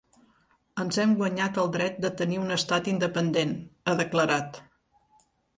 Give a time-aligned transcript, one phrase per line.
[0.83, 3.55] Ens hem guanyat el dret de tenir un estat independent,
[3.93, 4.63] ha declarat.